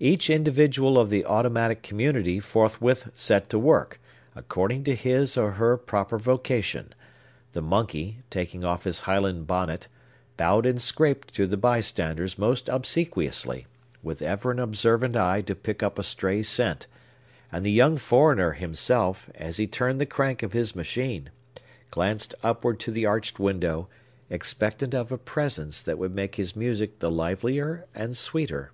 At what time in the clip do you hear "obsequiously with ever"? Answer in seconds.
12.70-14.50